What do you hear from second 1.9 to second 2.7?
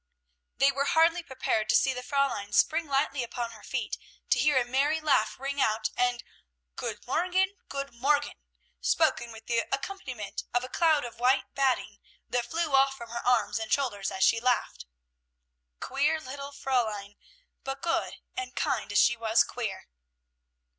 the Fräulein